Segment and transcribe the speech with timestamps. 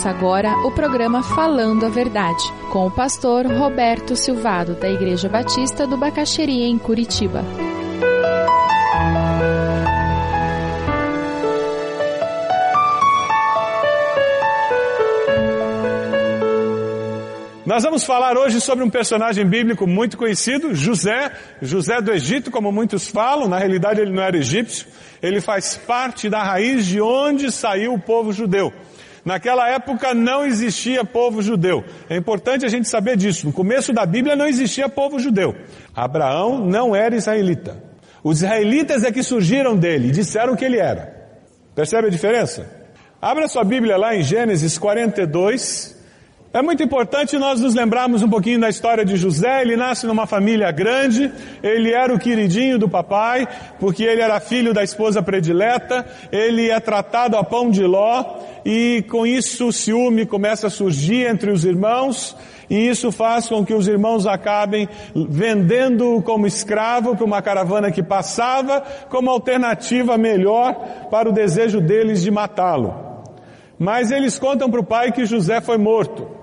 [0.00, 2.42] Começa agora o programa Falando a Verdade,
[2.72, 7.44] com o pastor Roberto Silvado, da Igreja Batista do Bacaxeria, em Curitiba.
[17.66, 22.72] Nós vamos falar hoje sobre um personagem bíblico muito conhecido, José, José do Egito, como
[22.72, 24.86] muitos falam, na realidade ele não era egípcio,
[25.22, 28.72] ele faz parte da raiz de onde saiu o povo judeu.
[29.24, 31.84] Naquela época não existia povo judeu.
[32.08, 33.46] É importante a gente saber disso.
[33.46, 35.54] No começo da Bíblia não existia povo judeu.
[35.94, 37.82] Abraão não era israelita.
[38.22, 41.20] Os israelitas é que surgiram dele e disseram que ele era.
[41.74, 42.68] Percebe a diferença?
[43.20, 45.99] Abra sua Bíblia lá em Gênesis 42,
[46.52, 49.62] é muito importante nós nos lembrarmos um pouquinho da história de José.
[49.62, 51.30] Ele nasce numa família grande,
[51.62, 53.46] ele era o queridinho do papai,
[53.78, 58.24] porque ele era filho da esposa predileta, ele é tratado a pão de ló,
[58.64, 62.36] e com isso o ciúme começa a surgir entre os irmãos,
[62.68, 68.02] e isso faz com que os irmãos acabem vendendo como escravo para uma caravana que
[68.02, 70.74] passava, como alternativa melhor
[71.12, 72.92] para o desejo deles de matá-lo.
[73.78, 76.39] Mas eles contam para o pai que José foi morto.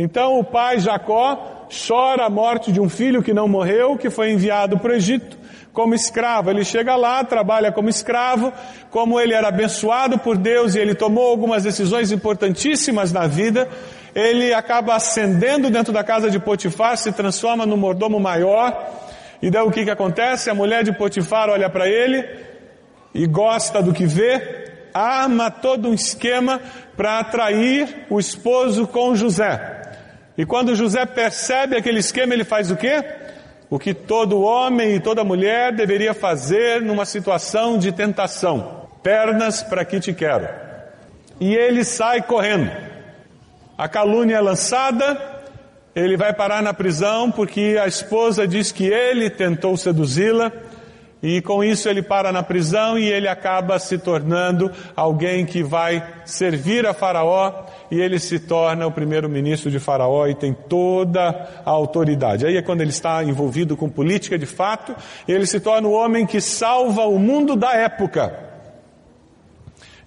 [0.00, 4.30] Então o pai Jacó chora a morte de um filho que não morreu, que foi
[4.30, 5.36] enviado para o Egito
[5.72, 6.50] como escravo.
[6.50, 8.52] Ele chega lá, trabalha como escravo,
[8.90, 13.68] como ele era abençoado por Deus e ele tomou algumas decisões importantíssimas na vida,
[14.14, 18.92] ele acaba ascendendo dentro da casa de Potifar, se transforma no mordomo maior,
[19.42, 20.48] e daí o que que acontece?
[20.48, 22.24] A mulher de Potifar olha para ele
[23.12, 26.60] e gosta do que vê, arma todo um esquema
[26.96, 29.77] para atrair o esposo com José.
[30.38, 33.04] E quando José percebe aquele esquema, ele faz o quê?
[33.68, 38.86] O que todo homem e toda mulher deveria fazer numa situação de tentação.
[39.02, 40.48] Pernas para que te quero.
[41.40, 42.70] E ele sai correndo.
[43.76, 45.20] A calúnia é lançada,
[45.94, 50.52] ele vai parar na prisão porque a esposa diz que ele tentou seduzi-la
[51.22, 56.06] e com isso ele para na prisão e ele acaba se tornando alguém que vai
[56.24, 61.70] servir a Faraó e ele se torna o primeiro-ministro de Faraó e tem toda a
[61.70, 62.46] autoridade.
[62.46, 64.94] Aí é quando ele está envolvido com política de fato,
[65.26, 68.46] ele se torna o homem que salva o mundo da época.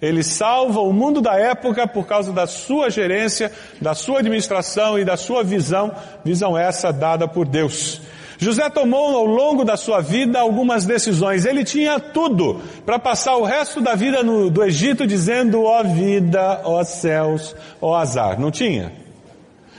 [0.02, 5.04] Ele salva o mundo da época por causa da sua gerência, da sua administração e
[5.04, 5.94] da sua visão,
[6.24, 8.01] visão essa dada por Deus.
[8.42, 11.44] José tomou ao longo da sua vida algumas decisões.
[11.44, 15.84] Ele tinha tudo para passar o resto da vida no, do Egito dizendo, ó oh
[15.84, 18.40] vida, ó oh céus, ó oh azar.
[18.40, 18.92] Não tinha?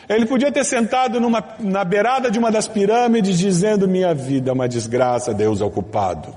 [0.08, 4.54] Ele podia ter sentado numa, na beirada de uma das pirâmides dizendo, minha vida é
[4.54, 6.34] uma desgraça, Deus é o culpado.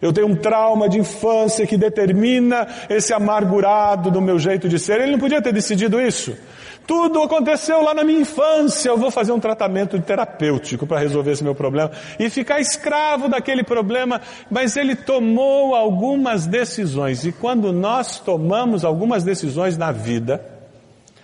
[0.00, 5.00] Eu tenho um trauma de infância que determina esse amargurado do meu jeito de ser.
[5.00, 6.36] Ele não podia ter decidido isso.
[6.86, 8.88] Tudo aconteceu lá na minha infância.
[8.88, 13.64] Eu vou fazer um tratamento terapêutico para resolver esse meu problema e ficar escravo daquele
[13.64, 14.20] problema.
[14.48, 20.44] Mas ele tomou algumas decisões e quando nós tomamos algumas decisões na vida,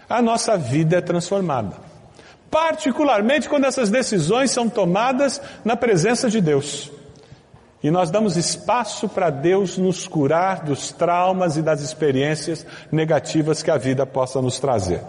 [0.09, 1.77] a nossa vida é transformada.
[2.51, 6.91] Particularmente quando essas decisões são tomadas na presença de Deus.
[7.83, 13.71] E nós damos espaço para Deus nos curar dos traumas e das experiências negativas que
[13.71, 15.01] a vida possa nos trazer.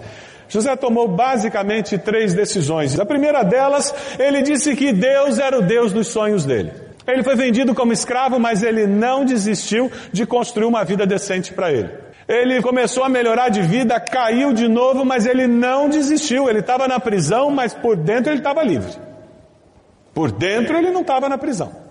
[0.53, 3.00] José tomou basicamente três decisões.
[3.00, 6.72] A primeira delas, ele disse que Deus era o Deus dos sonhos dele.
[7.08, 11.72] Ele foi vendido como escravo, mas ele não desistiu de construir uma vida decente para
[11.72, 11.90] ele.
[12.28, 16.47] Ele começou a melhorar de vida, caiu de novo, mas ele não desistiu.
[16.47, 18.94] Ele estava na prisão, mas por dentro ele estava livre.
[20.13, 21.82] Por dentro ele não estava na prisão.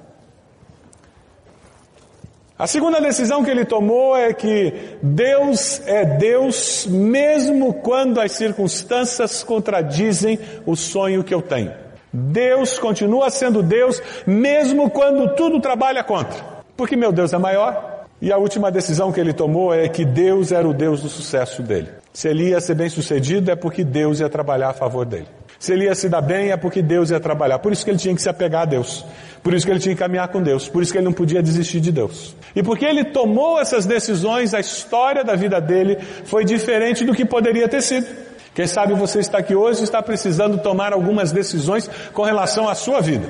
[2.62, 9.43] A segunda decisão que ele tomou é que Deus é Deus mesmo quando as circunstâncias
[9.43, 11.72] contradizem o sonho que eu tenho.
[12.12, 16.41] Deus continua sendo Deus mesmo quando tudo trabalha contra.
[16.77, 18.04] Porque meu Deus é maior.
[18.21, 21.63] E a última decisão que ele tomou é que Deus era o Deus do sucesso
[21.63, 21.89] dele.
[22.13, 25.27] Se ele ia ser bem sucedido é porque Deus ia trabalhar a favor dele.
[25.62, 27.56] Se ele ia se dar bem é porque Deus ia trabalhar.
[27.60, 29.06] Por isso que ele tinha que se apegar a Deus.
[29.44, 30.68] Por isso que ele tinha que caminhar com Deus.
[30.68, 32.34] Por isso que ele não podia desistir de Deus.
[32.53, 37.24] E porque ele tomou essas decisões, a história da vida dele foi diferente do que
[37.24, 38.09] poderia ter sido.
[38.53, 42.74] Quem sabe você está aqui hoje e está precisando tomar algumas decisões com relação à
[42.74, 43.28] sua vida,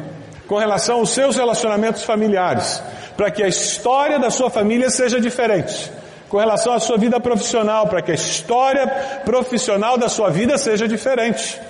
[0.48, 2.82] com relação aos seus relacionamentos familiares,
[3.14, 5.92] para que a história da sua família seja diferente
[6.30, 8.86] com relação à sua vida profissional, para que a história
[9.22, 11.60] profissional da sua vida seja diferente.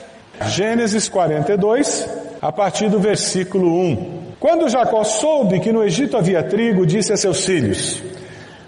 [0.49, 2.09] Gênesis 42,
[2.41, 4.23] a partir do versículo 1.
[4.41, 8.03] Quando Jacó soube que no Egito havia trigo, disse a seus filhos: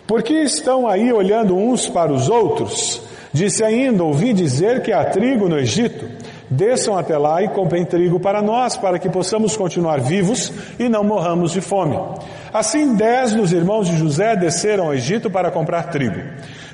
[0.06, 3.03] Por que estão aí olhando uns para os outros?
[3.32, 6.09] Disse ainda: Ouvi dizer que há trigo no Egito.
[6.55, 11.03] Desçam até lá e comprem trigo para nós, para que possamos continuar vivos e não
[11.03, 11.99] morramos de fome.
[12.53, 16.21] Assim, dez dos irmãos de José desceram ao Egito para comprar trigo.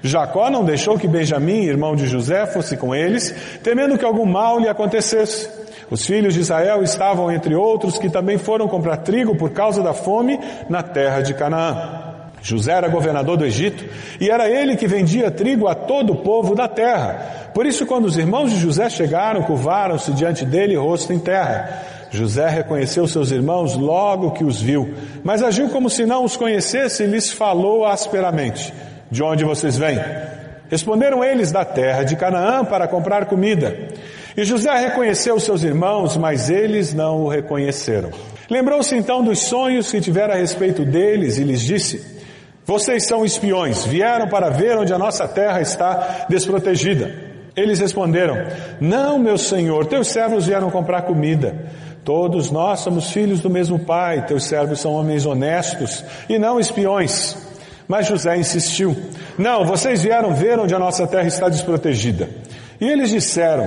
[0.03, 4.59] Jacó não deixou que Benjamim, irmão de José, fosse com eles, temendo que algum mal
[4.59, 5.49] lhe acontecesse.
[5.91, 9.95] Os filhos de Israel estavam entre outros que também foram comprar trigo por causa da
[9.95, 10.39] fome
[10.69, 12.11] na terra de Canaã.
[12.43, 13.85] José era governador do Egito
[14.21, 17.40] e era ele que vendia trigo a todo o povo da terra.
[17.55, 21.83] Por isso, quando os irmãos de José chegaram, curvaram-se diante dele, rosto em terra.
[22.11, 27.05] José reconheceu seus irmãos logo que os viu, mas agiu como se não os conhecesse
[27.05, 28.73] e lhes falou asperamente:
[29.11, 29.99] De onde vocês vêm?
[30.69, 33.89] Responderam eles da terra de Canaã para comprar comida.
[34.37, 38.11] E José reconheceu seus irmãos, mas eles não o reconheceram.
[38.49, 42.21] Lembrou-se então dos sonhos que tivera a respeito deles e lhes disse:
[42.71, 47.30] vocês são espiões, vieram para ver onde a nossa terra está desprotegida.
[47.57, 48.37] Eles responderam:
[48.81, 51.55] Não, meu senhor, teus servos vieram comprar comida.
[52.05, 57.37] Todos nós somos filhos do mesmo pai, teus servos são homens honestos e não espiões.
[57.87, 58.97] Mas José insistiu:
[59.37, 62.29] Não, vocês vieram ver onde a nossa terra está desprotegida.
[62.81, 63.67] E eles disseram: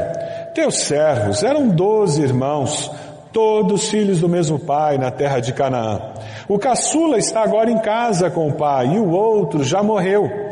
[0.56, 2.90] Teus servos eram doze irmãos,
[3.32, 6.14] todos filhos do mesmo pai na terra de Canaã.
[6.48, 10.43] O caçula está agora em casa com o pai e o outro já morreu.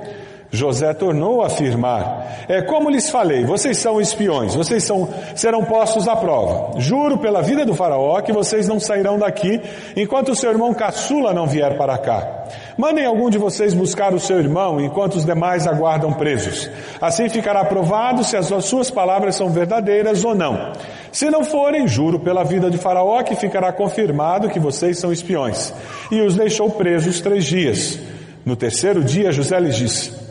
[0.53, 6.09] José tornou a afirmar: É como lhes falei, vocês são espiões, vocês são, serão postos
[6.09, 6.77] à prova.
[6.80, 9.62] Juro pela vida do faraó que vocês não sairão daqui
[9.95, 12.44] enquanto o seu irmão caçula não vier para cá.
[12.77, 16.69] Mandem algum de vocês buscar o seu irmão enquanto os demais aguardam presos.
[17.00, 20.74] Assim ficará provado se as suas palavras são verdadeiras ou não.
[21.13, 25.74] Se não forem, juro pela vida de Faraó que ficará confirmado que vocês são espiões.
[26.09, 28.00] E os deixou presos três dias.
[28.45, 30.31] No terceiro dia, José lhes disse: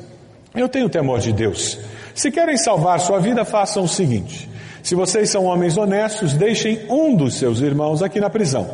[0.55, 1.79] eu tenho temor de Deus.
[2.15, 4.49] Se querem salvar sua vida, façam o seguinte.
[4.83, 8.67] Se vocês são homens honestos, deixem um dos seus irmãos aqui na prisão,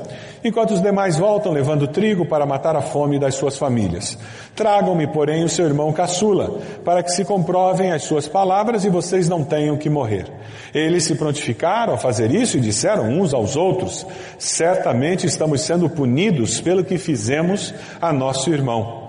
[0.43, 4.17] enquanto os demais voltam levando trigo para matar a fome das suas famílias.
[4.55, 9.29] Tragam-me, porém, o seu irmão caçula, para que se comprovem as suas palavras e vocês
[9.29, 10.27] não tenham que morrer.
[10.73, 14.07] Eles se prontificaram a fazer isso e disseram uns aos outros:
[14.39, 19.06] Certamente estamos sendo punidos pelo que fizemos a nosso irmão.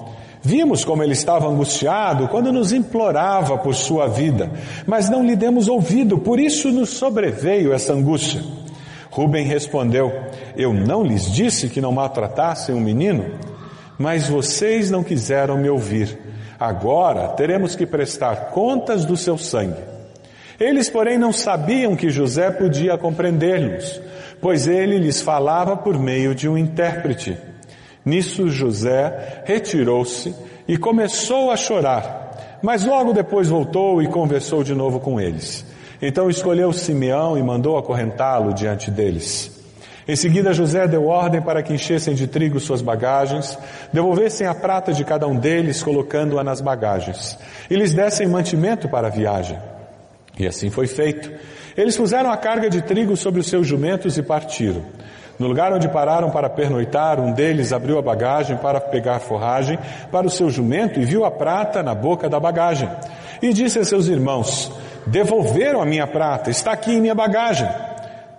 [0.47, 4.49] Vimos como ele estava angustiado quando nos implorava por sua vida,
[4.85, 8.41] mas não lhe demos ouvido, por isso nos sobreveio essa angústia.
[9.11, 10.09] Rubem respondeu:
[10.55, 13.25] Eu não lhes disse que não maltratassem um menino?
[13.99, 16.17] Mas vocês não quiseram me ouvir.
[16.57, 19.83] Agora teremos que prestar contas do seu sangue.
[20.57, 23.99] Eles, porém, não sabiam que José podia compreender-los,
[24.39, 27.37] pois ele lhes falava por meio de um intérprete.
[28.07, 30.33] Nisso José retirou-se
[30.65, 35.65] e começou a chorar, mas logo depois voltou e conversou de novo com eles.
[36.01, 39.51] Então escolheu Simeão e mandou acorrentá-lo diante deles.
[40.07, 43.59] Em seguida, José deu ordem para que enchessem de trigo suas bagagens,
[43.91, 47.37] devolvessem a prata de cada um deles, colocando-a nas bagagens,
[47.69, 49.59] e lhes dessem mantimento para a viagem.
[50.39, 51.29] E assim foi feito.
[51.75, 54.85] Eles puseram a carga de trigo sobre os seus jumentos e partiram.
[55.39, 59.77] No lugar onde pararam para pernoitar, um deles abriu a bagagem para pegar forragem
[60.11, 62.89] para o seu jumento e viu a prata na boca da bagagem.
[63.41, 64.71] E disse a seus irmãos:
[65.05, 67.69] Devolveram a minha prata, está aqui em minha bagagem.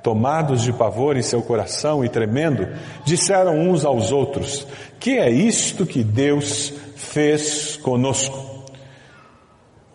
[0.02, 2.68] Tomados de pavor em seu coração e tremendo,
[3.04, 4.66] disseram uns aos outros:
[4.98, 8.47] Que é isto que Deus fez conosco?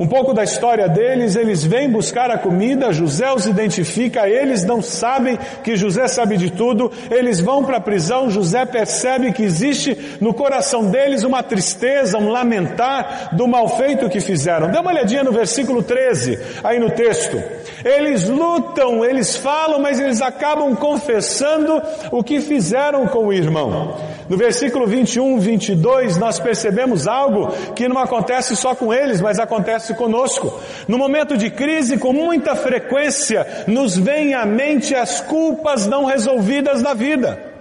[0.03, 4.81] Um pouco da história deles, eles vêm buscar a comida, José os identifica, eles não
[4.81, 10.17] sabem que José sabe de tudo, eles vão para a prisão, José percebe que existe
[10.19, 14.69] no coração deles uma tristeza, um lamentar do mal feito que fizeram.
[14.69, 17.41] Dê uma olhadinha no versículo 13, aí no texto.
[17.85, 21.81] Eles lutam, eles falam, mas eles acabam confessando
[22.11, 23.95] o que fizeram com o irmão.
[24.29, 29.92] No versículo 21, 22, nós percebemos algo que não acontece só com eles, mas acontece
[29.93, 30.59] conosco.
[30.87, 36.81] No momento de crise, com muita frequência, nos vem à mente as culpas não resolvidas
[36.81, 37.53] da vida.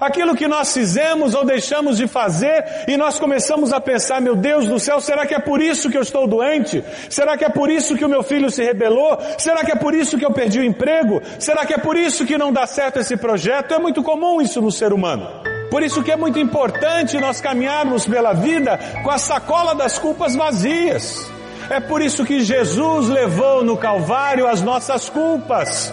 [0.00, 4.66] Aquilo que nós fizemos ou deixamos de fazer e nós começamos a pensar, meu Deus
[4.66, 6.84] do céu, será que é por isso que eu estou doente?
[7.10, 9.18] Será que é por isso que o meu filho se rebelou?
[9.38, 11.20] Será que é por isso que eu perdi o emprego?
[11.38, 13.74] Será que é por isso que não dá certo esse projeto?
[13.74, 15.28] É muito comum isso no ser humano.
[15.70, 20.34] Por isso que é muito importante nós caminharmos pela vida com a sacola das culpas
[20.34, 21.37] vazias.
[21.70, 25.92] É por isso que Jesus levou no Calvário as nossas culpas.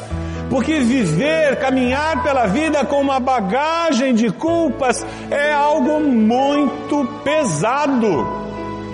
[0.50, 8.46] Porque viver, caminhar pela vida com uma bagagem de culpas é algo muito pesado.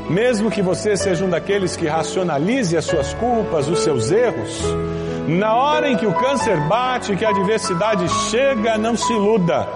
[0.09, 4.61] mesmo que você seja um daqueles que racionalize as suas culpas, os seus erros,
[5.27, 9.67] na hora em que o câncer bate, que a adversidade chega, não se iluda,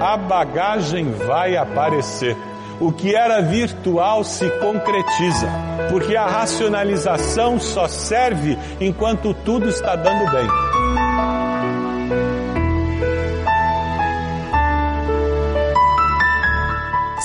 [0.00, 2.36] a bagagem vai aparecer.
[2.80, 5.48] O que era virtual se concretiza,
[5.90, 10.69] porque a racionalização só serve enquanto tudo está dando bem.